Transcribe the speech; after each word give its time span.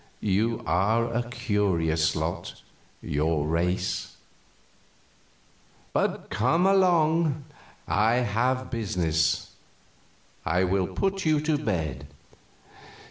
You 0.23 0.63
are 0.65 1.13
a 1.13 1.29
curious 1.29 2.15
lot 2.15 2.63
your 3.03 3.45
race. 3.45 4.15
But 5.93 6.31
come 6.31 6.65
along; 6.65 7.43
I 7.87 8.15
have 8.15 8.71
business. 8.71 9.51
I 10.43 10.63
will 10.63 10.87
put 10.87 11.23
you 11.23 11.39
to 11.41 11.55
bed." 11.55 12.07